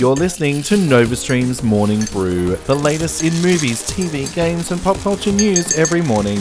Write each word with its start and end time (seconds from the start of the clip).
You're 0.00 0.16
listening 0.16 0.62
to 0.62 0.76
NovaStream's 0.76 1.62
Morning 1.62 2.00
Brew, 2.06 2.56
the 2.56 2.74
latest 2.74 3.22
in 3.22 3.34
movies, 3.42 3.82
TV, 3.82 4.34
games, 4.34 4.70
and 4.70 4.80
pop 4.80 4.96
culture 4.96 5.30
news 5.30 5.76
every 5.76 6.00
morning. 6.00 6.38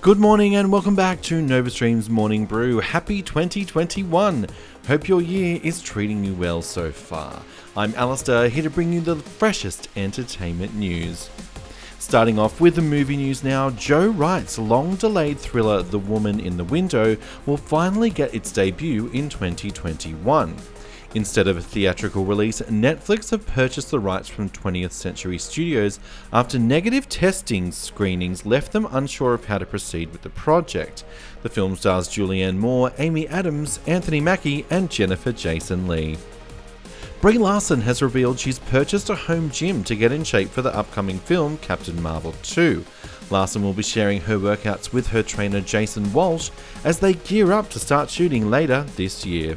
Good 0.00 0.18
morning 0.18 0.56
and 0.56 0.72
welcome 0.72 0.96
back 0.96 1.22
to 1.22 1.40
NovaStream's 1.40 2.10
Morning 2.10 2.44
Brew. 2.44 2.80
Happy 2.80 3.22
2021! 3.22 4.48
Hope 4.88 5.06
your 5.06 5.22
year 5.22 5.60
is 5.62 5.80
treating 5.80 6.24
you 6.24 6.34
well 6.34 6.60
so 6.60 6.90
far. 6.90 7.40
I'm 7.76 7.94
Alistair, 7.94 8.48
here 8.48 8.64
to 8.64 8.70
bring 8.70 8.92
you 8.92 9.00
the 9.00 9.14
freshest 9.14 9.88
entertainment 9.94 10.74
news. 10.74 11.30
Starting 12.00 12.38
off 12.38 12.60
with 12.60 12.76
the 12.76 12.80
movie 12.80 13.16
news 13.16 13.42
now, 13.42 13.70
Joe 13.70 14.08
Wright's 14.08 14.58
long 14.58 14.94
delayed 14.94 15.38
thriller 15.38 15.82
The 15.82 15.98
Woman 15.98 16.38
in 16.38 16.56
the 16.56 16.64
Window 16.64 17.16
will 17.44 17.56
finally 17.56 18.08
get 18.08 18.34
its 18.34 18.52
debut 18.52 19.08
in 19.08 19.28
2021. 19.28 20.56
Instead 21.14 21.48
of 21.48 21.56
a 21.56 21.62
theatrical 21.62 22.24
release, 22.24 22.60
Netflix 22.62 23.30
have 23.30 23.46
purchased 23.46 23.90
the 23.90 23.98
rights 23.98 24.28
from 24.28 24.48
20th 24.48 24.92
Century 24.92 25.38
Studios 25.38 25.98
after 26.32 26.58
negative 26.58 27.08
testing 27.08 27.72
screenings 27.72 28.46
left 28.46 28.72
them 28.72 28.86
unsure 28.90 29.34
of 29.34 29.46
how 29.46 29.58
to 29.58 29.66
proceed 29.66 30.12
with 30.12 30.22
the 30.22 30.30
project. 30.30 31.04
The 31.42 31.48
film 31.48 31.76
stars 31.76 32.08
Julianne 32.08 32.58
Moore, 32.58 32.92
Amy 32.98 33.26
Adams, 33.26 33.80
Anthony 33.86 34.20
Mackie, 34.20 34.66
and 34.70 34.90
Jennifer 34.90 35.32
Jason 35.32 35.88
Leigh. 35.88 36.16
Brie 37.20 37.36
Larson 37.36 37.80
has 37.80 38.00
revealed 38.00 38.38
she's 38.38 38.60
purchased 38.60 39.10
a 39.10 39.14
home 39.16 39.50
gym 39.50 39.82
to 39.84 39.96
get 39.96 40.12
in 40.12 40.22
shape 40.22 40.50
for 40.50 40.62
the 40.62 40.72
upcoming 40.72 41.18
film 41.18 41.58
Captain 41.58 42.00
Marvel 42.00 42.32
2. 42.44 42.84
Larson 43.28 43.60
will 43.60 43.72
be 43.72 43.82
sharing 43.82 44.20
her 44.20 44.38
workouts 44.38 44.92
with 44.92 45.08
her 45.08 45.24
trainer 45.24 45.60
Jason 45.60 46.12
Walsh 46.12 46.50
as 46.84 47.00
they 47.00 47.14
gear 47.14 47.50
up 47.50 47.70
to 47.70 47.80
start 47.80 48.08
shooting 48.08 48.50
later 48.50 48.84
this 48.94 49.26
year. 49.26 49.56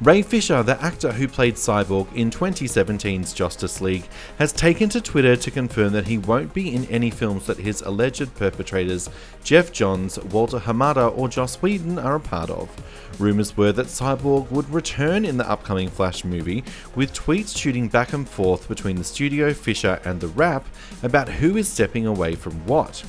Ray 0.00 0.22
Fisher, 0.22 0.62
the 0.62 0.80
actor 0.80 1.10
who 1.10 1.26
played 1.26 1.56
Cyborg 1.56 2.14
in 2.14 2.30
2017's 2.30 3.32
Justice 3.32 3.80
League, 3.80 4.04
has 4.38 4.52
taken 4.52 4.88
to 4.90 5.00
Twitter 5.00 5.34
to 5.34 5.50
confirm 5.50 5.92
that 5.92 6.06
he 6.06 6.18
won't 6.18 6.54
be 6.54 6.72
in 6.72 6.84
any 6.84 7.10
films 7.10 7.48
that 7.48 7.58
his 7.58 7.82
alleged 7.82 8.32
perpetrators, 8.36 9.10
Geoff 9.42 9.72
Johns, 9.72 10.16
Walter 10.20 10.60
Hamada, 10.60 11.12
or 11.18 11.28
Joss 11.28 11.56
Whedon, 11.56 11.98
are 11.98 12.14
a 12.14 12.20
part 12.20 12.48
of. 12.48 12.70
Rumours 13.18 13.56
were 13.56 13.72
that 13.72 13.88
Cyborg 13.88 14.48
would 14.52 14.70
return 14.70 15.24
in 15.24 15.36
the 15.36 15.50
upcoming 15.50 15.88
Flash 15.88 16.24
movie, 16.24 16.62
with 16.94 17.12
tweets 17.12 17.58
shooting 17.58 17.88
back 17.88 18.12
and 18.12 18.28
forth 18.28 18.68
between 18.68 18.94
the 18.94 19.04
studio, 19.04 19.52
Fisher, 19.52 20.00
and 20.04 20.20
TheWrap 20.20 20.62
about 21.02 21.28
who 21.28 21.56
is 21.56 21.68
stepping 21.68 22.06
away 22.06 22.36
from 22.36 22.52
what. 22.66 23.02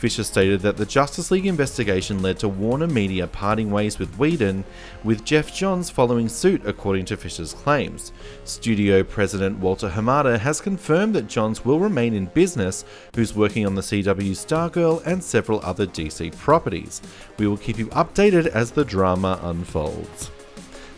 Fisher 0.00 0.24
stated 0.24 0.62
that 0.62 0.78
the 0.78 0.86
Justice 0.86 1.30
League 1.30 1.44
investigation 1.44 2.22
led 2.22 2.38
to 2.38 2.48
Warner 2.48 2.86
Media 2.86 3.26
parting 3.26 3.70
ways 3.70 3.98
with 3.98 4.18
Whedon, 4.18 4.64
with 5.04 5.26
Geoff 5.26 5.54
Johns 5.54 5.90
following 5.90 6.26
suit, 6.26 6.62
according 6.64 7.04
to 7.04 7.18
Fisher's 7.18 7.52
claims. 7.52 8.10
Studio 8.44 9.02
president 9.02 9.58
Walter 9.58 9.90
Hamada 9.90 10.38
has 10.38 10.58
confirmed 10.58 11.14
that 11.16 11.26
Johns 11.26 11.66
will 11.66 11.78
remain 11.78 12.14
in 12.14 12.24
business, 12.26 12.86
who's 13.14 13.36
working 13.36 13.66
on 13.66 13.74
the 13.74 13.82
CW 13.82 14.30
Stargirl 14.30 15.04
and 15.04 15.22
several 15.22 15.60
other 15.60 15.86
DC 15.86 16.34
properties. 16.38 17.02
We 17.36 17.46
will 17.46 17.58
keep 17.58 17.78
you 17.78 17.88
updated 17.88 18.46
as 18.46 18.70
the 18.70 18.86
drama 18.86 19.38
unfolds. 19.42 20.30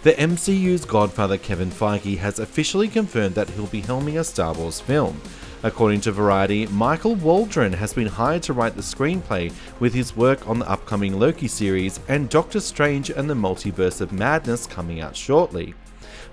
The 0.04 0.12
MCU's 0.12 0.84
godfather 0.84 1.38
Kevin 1.38 1.70
Feige 1.70 2.18
has 2.18 2.38
officially 2.38 2.86
confirmed 2.86 3.34
that 3.34 3.50
he'll 3.50 3.66
be 3.66 3.82
helming 3.82 4.20
a 4.20 4.24
Star 4.24 4.54
Wars 4.54 4.78
film. 4.78 5.20
According 5.64 6.00
to 6.02 6.12
Variety, 6.12 6.66
Michael 6.66 7.14
Waldron 7.14 7.72
has 7.74 7.94
been 7.94 8.08
hired 8.08 8.42
to 8.44 8.52
write 8.52 8.74
the 8.74 8.82
screenplay 8.82 9.52
with 9.78 9.94
his 9.94 10.16
work 10.16 10.48
on 10.48 10.58
the 10.58 10.68
upcoming 10.68 11.20
Loki 11.20 11.46
series 11.46 12.00
and 12.08 12.28
Doctor 12.28 12.58
Strange 12.58 13.10
and 13.10 13.30
the 13.30 13.34
Multiverse 13.34 14.00
of 14.00 14.12
Madness 14.12 14.66
coming 14.66 15.00
out 15.00 15.14
shortly. 15.14 15.74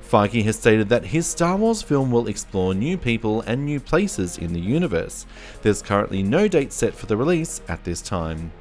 Feige 0.01 0.43
has 0.45 0.57
stated 0.57 0.89
that 0.89 1.05
his 1.05 1.27
Star 1.27 1.57
Wars 1.57 1.83
film 1.83 2.09
will 2.09 2.27
explore 2.27 2.73
new 2.73 2.97
people 2.97 3.41
and 3.41 3.63
new 3.63 3.79
places 3.79 4.39
in 4.39 4.51
the 4.51 4.59
universe. 4.59 5.27
There's 5.61 5.83
currently 5.83 6.23
no 6.23 6.47
date 6.47 6.73
set 6.73 6.95
for 6.95 7.05
the 7.05 7.17
release 7.17 7.61
at 7.67 7.83
this 7.83 8.01
time. 8.01 8.51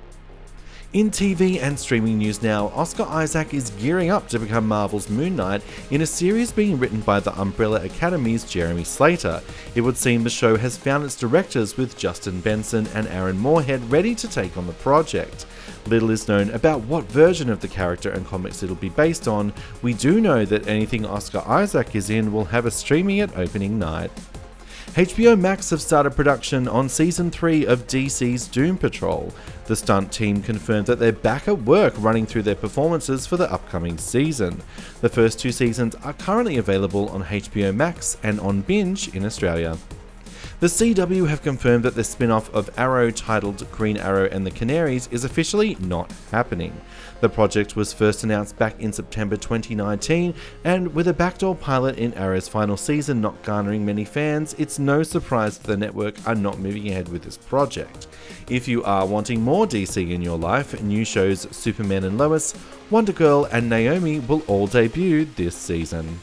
In 0.95 1.11
TV 1.11 1.61
and 1.61 1.79
streaming 1.79 2.17
news 2.17 2.43
now, 2.43 2.69
Oscar 2.69 3.03
Isaac 3.03 3.53
is 3.53 3.69
gearing 3.79 4.09
up 4.09 4.27
to 4.29 4.39
become 4.39 4.67
Marvel's 4.67 5.11
Moon 5.11 5.37
Knight 5.37 5.61
in 5.91 6.01
a 6.01 6.07
series 6.07 6.51
being 6.51 6.79
written 6.79 7.03
by 7.03 7.21
the 7.21 7.39
Umbrella 7.39 7.85
Academy's 7.85 8.43
Jeremy 8.45 8.85
Slater. 8.85 9.43
It 9.75 9.83
would 9.83 9.99
seem 9.99 10.25
the 10.25 10.31
show 10.31 10.57
has 10.57 10.79
found 10.79 11.05
its 11.05 11.15
directors 11.15 11.77
with 11.77 11.99
Justin 11.99 12.41
Benson 12.41 12.87
and 12.95 13.07
Aaron 13.09 13.37
Moorhead 13.37 13.91
ready 13.91 14.15
to 14.15 14.27
take 14.27 14.57
on 14.57 14.67
the 14.67 14.73
project. 14.73 15.45
Little 15.87 16.09
is 16.09 16.27
known 16.27 16.49
about 16.53 16.81
what 16.81 17.05
version 17.05 17.51
of 17.51 17.61
the 17.61 17.69
character 17.69 18.11
and 18.11 18.25
comics 18.25 18.63
it'll 18.63 18.75
be 18.75 18.89
based 18.89 19.29
on. 19.29 19.53
We 19.83 19.93
do 19.93 20.23
know 20.23 20.47
that 20.47 20.69
anything 20.69 21.05
Oscar 21.05 21.43
Isaac 21.47 21.95
is 21.97 22.09
in 22.09 22.33
will 22.33 22.47
have 22.47 22.65
a 22.65 22.71
streaming 22.71 23.21
at 23.21 23.37
opening 23.37 23.79
night. 23.79 24.11
HBO 24.95 25.39
Max 25.39 25.71
have 25.71 25.81
started 25.81 26.17
production 26.17 26.67
on 26.67 26.89
season 26.89 27.31
3 27.31 27.67
of 27.67 27.87
DC's 27.87 28.49
Doom 28.49 28.77
Patrol. 28.77 29.33
The 29.67 29.77
stunt 29.77 30.11
team 30.11 30.43
confirmed 30.43 30.87
that 30.87 30.99
they're 30.99 31.13
back 31.13 31.47
at 31.47 31.63
work 31.63 31.95
running 31.99 32.27
through 32.27 32.43
their 32.43 32.57
performances 32.57 33.27
for 33.27 33.37
the 33.37 33.53
upcoming 33.53 33.99
season. 33.99 34.61
The 35.01 35.09
first 35.09 35.39
two 35.39 35.53
seasons 35.53 35.95
are 35.97 36.15
currently 36.15 36.57
available 36.57 37.11
on 37.11 37.23
HBO 37.25 37.75
Max 37.75 38.17
and 38.23 38.41
on 38.41 38.63
Binge 38.63 39.15
in 39.15 39.25
Australia. 39.25 39.77
The 40.61 40.67
CW 40.67 41.29
have 41.29 41.43
confirmed 41.43 41.85
that 41.85 41.95
the 41.95 42.03
spin 42.03 42.33
off 42.33 42.53
of 42.53 42.69
Arrow 42.77 43.13
titled 43.13 43.71
Green 43.71 43.97
Arrow 43.97 44.29
and 44.29 44.45
the 44.45 44.51
Canaries 44.51 45.09
is 45.13 45.23
officially 45.23 45.77
not 45.79 46.13
happening. 46.33 46.81
The 47.21 47.29
project 47.29 47.77
was 47.77 47.93
first 47.93 48.25
announced 48.25 48.59
back 48.59 48.81
in 48.81 48.93
September 48.93 49.37
2019, 49.37 50.35
and 50.65 50.93
with 50.93 51.07
a 51.07 51.15
backdoor 51.15 51.55
pilot 51.55 51.97
in 51.97 52.13
Arrow's 52.15 52.49
final 52.49 52.77
season 52.77 53.21
not 53.21 53.41
garnering 53.45 53.87
many 53.87 54.05
fans, 54.05 54.57
it's 54.59 54.81
no 54.81 55.05
surprise 55.05 55.59
that 55.59 55.69
the 55.69 55.77
network 55.77 56.17
are 56.27 56.35
not 56.35 56.59
moving 56.59 56.89
ahead 56.89 57.09
with 57.09 57.23
this 57.23 57.37
project. 57.37 58.09
If 58.51 58.67
you 58.67 58.83
are 58.83 59.07
wanting 59.07 59.41
more 59.41 59.65
DC 59.65 60.11
in 60.11 60.23
your 60.23 60.39
life, 60.39 60.83
new 60.83 61.05
shows 61.05 61.47
Superman 61.53 62.03
and 62.03 62.19
Lois, 62.19 62.53
Wonder 62.91 63.13
Girl, 63.13 63.45
and 63.53 63.69
Naomi 63.69 64.19
will 64.19 64.43
all 64.49 64.67
debut 64.67 65.25
this 65.37 65.55
season. 65.55 66.19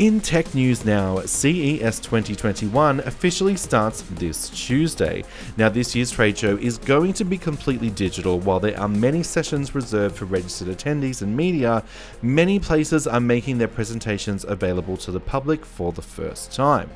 In 0.00 0.18
tech 0.18 0.56
news 0.56 0.84
now, 0.84 1.20
CES 1.20 2.00
2021 2.00 2.98
officially 2.98 3.54
starts 3.54 4.02
this 4.10 4.50
Tuesday. 4.50 5.22
Now, 5.56 5.68
this 5.68 5.94
year's 5.94 6.10
trade 6.10 6.36
show 6.36 6.56
is 6.56 6.78
going 6.78 7.12
to 7.12 7.24
be 7.24 7.38
completely 7.38 7.90
digital. 7.90 8.40
While 8.40 8.58
there 8.58 8.76
are 8.76 8.88
many 8.88 9.22
sessions 9.22 9.72
reserved 9.72 10.16
for 10.16 10.24
registered 10.24 10.66
attendees 10.66 11.22
and 11.22 11.36
media, 11.36 11.84
many 12.22 12.58
places 12.58 13.06
are 13.06 13.20
making 13.20 13.58
their 13.58 13.68
presentations 13.68 14.42
available 14.42 14.96
to 14.96 15.12
the 15.12 15.20
public 15.20 15.64
for 15.64 15.92
the 15.92 16.02
first 16.02 16.50
time. 16.50 16.90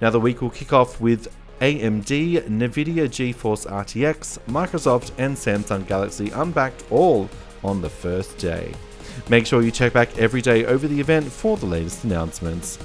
Now, 0.00 0.08
the 0.08 0.18
week 0.18 0.40
will 0.40 0.48
kick 0.48 0.72
off 0.72 0.98
with 0.98 1.28
AMD, 1.60 2.06
Nvidia 2.06 3.06
GeForce 3.06 3.70
RTX, 3.70 4.38
Microsoft, 4.48 5.12
and 5.18 5.36
Samsung 5.36 5.86
Galaxy 5.86 6.30
Unpacked 6.30 6.84
all 6.90 7.28
on 7.62 7.82
the 7.82 7.90
first 7.90 8.38
day. 8.38 8.72
Make 9.28 9.46
sure 9.46 9.62
you 9.62 9.70
check 9.70 9.92
back 9.92 10.16
every 10.18 10.42
day 10.42 10.64
over 10.64 10.88
the 10.88 11.00
event 11.00 11.30
for 11.30 11.56
the 11.56 11.66
latest 11.66 12.04
announcements. 12.04 12.78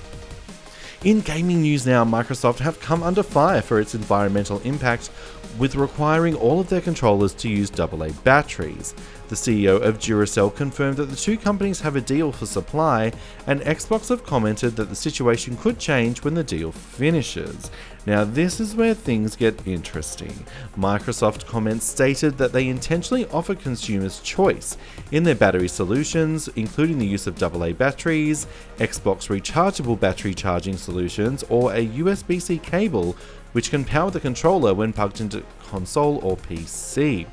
In 1.04 1.22
gaming 1.22 1.62
news 1.62 1.86
now, 1.86 2.04
Microsoft 2.04 2.60
have 2.60 2.80
come 2.80 3.04
under 3.04 3.22
fire 3.22 3.62
for 3.62 3.80
its 3.80 3.94
environmental 3.94 4.60
impact 4.62 5.12
with 5.60 5.76
requiring 5.76 6.36
all 6.36 6.60
of 6.60 6.70
their 6.70 6.82
controllers 6.82 7.34
to 7.36 7.50
use 7.50 7.72
AA 7.80 8.10
batteries. 8.24 8.96
The 9.28 9.36
CEO 9.36 9.82
of 9.82 10.00
Duracell 10.00 10.56
confirmed 10.56 10.98
that 10.98 11.10
the 11.10 11.16
two 11.16 11.38
companies 11.38 11.82
have 11.82 11.96
a 11.96 12.02
deal 12.02 12.32
for 12.32 12.46
supply, 12.46 13.12
and 13.48 13.62
Xbox 13.62 14.10
have 14.10 14.26
commented 14.26 14.76
that 14.76 14.90
the 14.90 14.96
situation 14.96 15.58
could 15.58 15.80
change 15.80 16.24
when 16.24 16.34
the 16.34 16.44
deal 16.44 16.72
finishes. 16.72 17.72
Now, 18.06 18.24
this 18.24 18.60
is 18.60 18.76
where 18.76 18.94
things 18.94 19.36
get 19.36 19.66
interesting. 19.66 20.46
Microsoft 20.78 21.48
comments 21.48 21.86
stated 21.86 22.38
that 22.38 22.52
they 22.54 22.68
intentionally 22.68 23.26
offer 23.30 23.56
consumers 23.56 24.20
choice 24.20 24.78
in 25.12 25.24
their 25.24 25.34
battery 25.34 25.68
solutions, 25.68 26.48
including 26.50 27.00
the 27.00 27.08
use 27.08 27.26
of 27.26 27.42
AA 27.42 27.72
batteries, 27.72 28.46
Xbox 28.78 29.28
rechargeable 29.30 30.00
battery 30.00 30.36
charging 30.36 30.78
solutions, 30.78 31.44
or 31.50 31.74
a 31.74 31.88
USB 31.88 32.40
C 32.40 32.60
cable 32.60 33.16
which 33.54 33.72
can 33.72 33.84
power 33.86 34.12
the 34.12 34.20
controller 34.20 34.74
when 34.74 34.94
plugged 34.94 35.22
into 35.22 35.42
console 35.64 36.20
or 36.24 36.38
PC. 36.38 37.26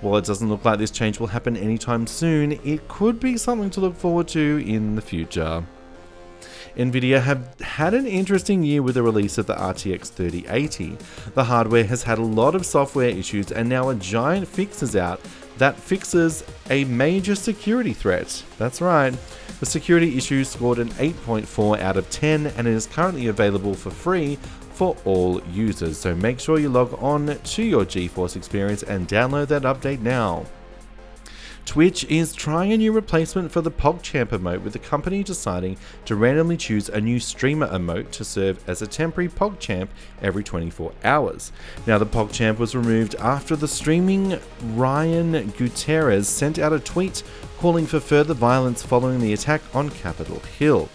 While 0.00 0.16
it 0.16 0.24
doesn't 0.24 0.48
look 0.48 0.64
like 0.64 0.78
this 0.78 0.90
change 0.90 1.20
will 1.20 1.26
happen 1.28 1.56
anytime 1.56 2.06
soon, 2.06 2.52
it 2.64 2.88
could 2.88 3.20
be 3.20 3.36
something 3.36 3.70
to 3.70 3.80
look 3.80 3.94
forward 3.94 4.28
to 4.28 4.64
in 4.66 4.96
the 4.96 5.02
future. 5.02 5.64
Nvidia 6.78 7.20
have 7.20 7.58
had 7.60 7.92
an 7.92 8.06
interesting 8.06 8.62
year 8.62 8.82
with 8.82 8.94
the 8.94 9.02
release 9.02 9.36
of 9.36 9.46
the 9.46 9.54
RTX 9.54 10.10
3080. 10.10 10.96
The 11.34 11.42
hardware 11.42 11.82
has 11.82 12.04
had 12.04 12.18
a 12.18 12.22
lot 12.22 12.54
of 12.54 12.64
software 12.64 13.08
issues, 13.08 13.50
and 13.50 13.68
now 13.68 13.88
a 13.88 13.96
giant 13.96 14.46
fix 14.46 14.80
is 14.80 14.94
out 14.94 15.20
that 15.58 15.74
fixes 15.74 16.44
a 16.70 16.84
major 16.84 17.34
security 17.34 17.92
threat. 17.92 18.44
That's 18.58 18.80
right. 18.80 19.12
The 19.58 19.66
security 19.66 20.16
issue 20.16 20.44
scored 20.44 20.78
an 20.78 20.90
8.4 20.90 21.80
out 21.80 21.96
of 21.96 22.08
10 22.10 22.46
and 22.46 22.68
is 22.68 22.86
currently 22.86 23.26
available 23.26 23.74
for 23.74 23.90
free 23.90 24.36
for 24.70 24.96
all 25.04 25.42
users. 25.46 25.98
So 25.98 26.14
make 26.14 26.38
sure 26.38 26.60
you 26.60 26.68
log 26.68 26.96
on 27.02 27.36
to 27.42 27.62
your 27.64 27.84
GeForce 27.84 28.36
experience 28.36 28.84
and 28.84 29.08
download 29.08 29.48
that 29.48 29.62
update 29.62 29.98
now. 29.98 30.46
Twitch 31.68 32.04
is 32.04 32.32
trying 32.32 32.72
a 32.72 32.78
new 32.78 32.92
replacement 32.92 33.52
for 33.52 33.60
the 33.60 33.70
PogChamp 33.70 34.28
emote, 34.28 34.62
with 34.62 34.72
the 34.72 34.78
company 34.78 35.22
deciding 35.22 35.76
to 36.06 36.16
randomly 36.16 36.56
choose 36.56 36.88
a 36.88 36.98
new 36.98 37.20
streamer 37.20 37.68
emote 37.68 38.10
to 38.12 38.24
serve 38.24 38.66
as 38.66 38.80
a 38.80 38.86
temporary 38.86 39.28
PogChamp 39.28 39.88
every 40.22 40.42
24 40.42 40.92
hours. 41.04 41.52
Now, 41.86 41.98
the 41.98 42.06
PogChamp 42.06 42.56
was 42.56 42.74
removed 42.74 43.16
after 43.16 43.54
the 43.54 43.68
streaming 43.68 44.40
Ryan 44.76 45.50
Gutierrez 45.58 46.26
sent 46.26 46.58
out 46.58 46.72
a 46.72 46.80
tweet 46.80 47.22
calling 47.58 47.84
for 47.84 48.00
further 48.00 48.32
violence 48.32 48.82
following 48.82 49.20
the 49.20 49.34
attack 49.34 49.60
on 49.74 49.90
Capitol 49.90 50.40
Hill. 50.58 50.88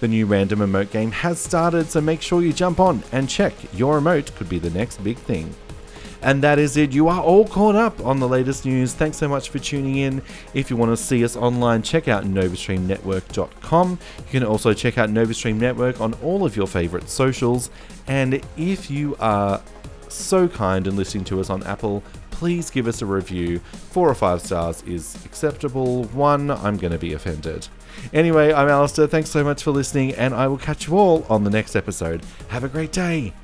The 0.00 0.08
new 0.08 0.26
random 0.26 0.58
emote 0.58 0.90
game 0.90 1.12
has 1.12 1.40
started, 1.40 1.88
so 1.88 2.02
make 2.02 2.20
sure 2.20 2.42
you 2.42 2.52
jump 2.52 2.78
on 2.78 3.02
and 3.12 3.26
check. 3.26 3.54
Your 3.72 3.98
emote 3.98 4.36
could 4.36 4.50
be 4.50 4.58
the 4.58 4.68
next 4.68 5.02
big 5.02 5.16
thing. 5.16 5.54
And 6.24 6.42
that 6.42 6.58
is 6.58 6.78
it. 6.78 6.92
You 6.92 7.08
are 7.08 7.20
all 7.20 7.46
caught 7.46 7.74
up 7.74 8.00
on 8.04 8.18
the 8.18 8.26
latest 8.26 8.64
news. 8.64 8.94
Thanks 8.94 9.18
so 9.18 9.28
much 9.28 9.50
for 9.50 9.58
tuning 9.58 9.96
in. 9.96 10.22
If 10.54 10.70
you 10.70 10.76
want 10.76 10.90
to 10.90 10.96
see 10.96 11.22
us 11.22 11.36
online, 11.36 11.82
check 11.82 12.08
out 12.08 12.24
novastreamnetwork.com. 12.24 13.90
You 13.90 14.24
can 14.30 14.42
also 14.42 14.72
check 14.72 14.96
out 14.96 15.10
NovaStream 15.10 15.56
Network 15.56 16.00
on 16.00 16.14
all 16.14 16.46
of 16.46 16.56
your 16.56 16.66
favorite 16.66 17.10
socials. 17.10 17.70
And 18.06 18.40
if 18.56 18.90
you 18.90 19.16
are 19.20 19.60
so 20.08 20.48
kind 20.48 20.86
and 20.86 20.96
listening 20.96 21.24
to 21.24 21.40
us 21.40 21.50
on 21.50 21.62
Apple, 21.64 22.02
please 22.30 22.70
give 22.70 22.88
us 22.88 23.02
a 23.02 23.06
review. 23.06 23.58
Four 23.58 24.08
or 24.08 24.14
five 24.14 24.40
stars 24.40 24.82
is 24.84 25.22
acceptable. 25.26 26.04
One, 26.04 26.50
I'm 26.50 26.78
going 26.78 26.92
to 26.92 26.98
be 26.98 27.12
offended. 27.12 27.68
Anyway, 28.14 28.50
I'm 28.50 28.68
Alistair. 28.68 29.06
Thanks 29.06 29.28
so 29.28 29.44
much 29.44 29.62
for 29.62 29.72
listening, 29.72 30.14
and 30.14 30.32
I 30.32 30.46
will 30.46 30.58
catch 30.58 30.88
you 30.88 30.96
all 30.96 31.26
on 31.28 31.44
the 31.44 31.50
next 31.50 31.76
episode. 31.76 32.24
Have 32.48 32.64
a 32.64 32.68
great 32.68 32.92
day. 32.92 33.34